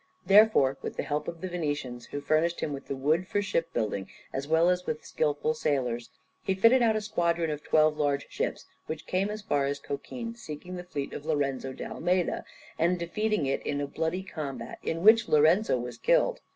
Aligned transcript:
Therefore, 0.25 0.79
with 0.81 0.97
the 0.97 1.03
help 1.03 1.27
of 1.27 1.41
the 1.41 1.47
Venetians, 1.47 2.07
who 2.07 2.21
furnished 2.21 2.59
him 2.61 2.73
with 2.73 2.87
the 2.87 2.95
wood 2.95 3.27
for 3.27 3.39
ship 3.39 3.71
building 3.71 4.09
as 4.33 4.47
well 4.47 4.67
as 4.71 4.87
with 4.87 5.05
skilful 5.05 5.53
sailors, 5.53 6.09
he 6.41 6.55
fitted 6.55 6.81
out 6.81 6.95
a 6.95 7.01
squadron 7.01 7.51
of 7.51 7.63
twelve 7.63 7.99
large 7.99 8.25
ships, 8.27 8.65
which 8.87 9.05
came 9.05 9.29
as 9.29 9.43
far 9.43 9.67
as 9.67 9.77
Cochin, 9.77 10.33
seeking 10.33 10.75
the 10.75 10.83
fleet 10.83 11.13
of 11.13 11.27
Lorenzo 11.27 11.71
d'Almeida, 11.71 12.45
and 12.79 12.97
defeating 12.97 13.45
it 13.45 13.63
in 13.63 13.79
a 13.79 13.85
bloody 13.85 14.23
combat 14.23 14.79
in 14.81 15.03
which 15.03 15.29
Lorenzo 15.29 15.77
was 15.77 15.99
killed. 15.99 16.41